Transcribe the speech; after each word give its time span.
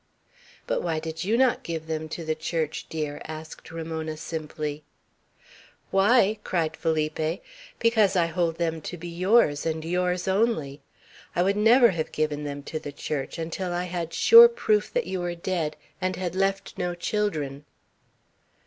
"But 0.65 0.81
why 0.81 0.97
did 0.99 1.23
you 1.23 1.37
not 1.37 1.61
give 1.61 1.85
them 1.85 2.09
to 2.09 2.25
the 2.25 2.33
Church, 2.33 2.87
dear?" 2.89 3.21
asked 3.25 3.69
Ramona, 3.69 4.17
simply. 4.17 4.83
"Why?" 5.91 6.39
cried 6.43 6.75
Felipe. 6.75 7.43
"Because 7.77 8.15
I 8.15 8.25
hold 8.25 8.57
them 8.57 8.81
to 8.81 8.97
be 8.97 9.07
yours, 9.07 9.63
and 9.63 9.85
yours 9.85 10.27
only. 10.27 10.81
I 11.35 11.43
would 11.43 11.55
never 11.55 11.91
have 11.91 12.11
given 12.11 12.45
them 12.45 12.63
to 12.63 12.79
the 12.79 12.91
Church, 12.91 13.37
until 13.37 13.73
I 13.73 13.83
had 13.83 14.11
sure 14.11 14.49
proof 14.49 14.91
that 14.91 15.05
you 15.05 15.19
were 15.19 15.35
dead 15.35 15.77
and 16.01 16.15
had 16.15 16.33
left 16.33 16.79
no 16.79 16.95
children." 16.95 17.65